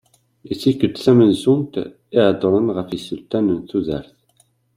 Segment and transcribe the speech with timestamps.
[0.51, 1.73] I tikkelt tamenzut
[2.17, 4.17] i heddren ɣef yisental n tudert.